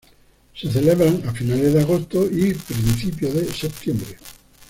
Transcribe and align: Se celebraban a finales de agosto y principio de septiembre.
Se 0.55 0.67
celebraban 0.67 1.21
a 1.29 1.31
finales 1.31 1.75
de 1.75 1.79
agosto 1.81 2.25
y 2.25 2.55
principio 2.55 3.31
de 3.31 3.45
septiembre. 3.53 4.17